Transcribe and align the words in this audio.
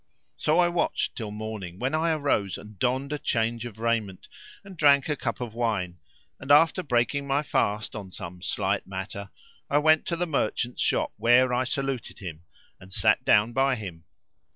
So 0.35 0.57
I 0.57 0.67
watched 0.67 1.15
till 1.15 1.29
morning, 1.29 1.77
when 1.77 1.93
I 1.93 2.09
arose 2.09 2.57
and 2.57 2.79
donned 2.79 3.13
a 3.13 3.19
change 3.19 3.67
of 3.67 3.77
raiment 3.77 4.27
and 4.63 4.75
drank 4.75 5.07
a 5.07 5.15
cup 5.15 5.39
of 5.39 5.53
wine 5.53 5.99
and, 6.39 6.49
after 6.49 6.81
breaking 6.81 7.27
my 7.27 7.43
fast 7.43 7.95
on 7.95 8.11
some 8.11 8.41
slight 8.41 8.87
matter, 8.87 9.29
I 9.69 9.77
went 9.77 10.07
to 10.07 10.15
the 10.15 10.25
merchant's 10.25 10.81
shop 10.81 11.13
where 11.17 11.53
I 11.53 11.65
saluted 11.65 12.17
him 12.17 12.45
and 12.79 12.91
sat 12.91 13.23
down 13.23 13.53
by 13.53 13.75
him. 13.75 14.05